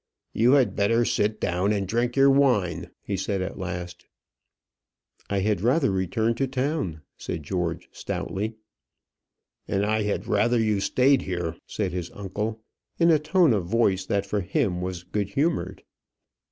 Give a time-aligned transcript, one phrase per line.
[0.33, 4.07] "You had better sit down and drink your wine," he said at last.
[5.29, 8.55] "I had rather return to town," said George, stoutly.
[9.67, 12.63] "And I had rather you stayed here," said his uncle,
[12.97, 15.83] in a tone of voice that for him was good humoured.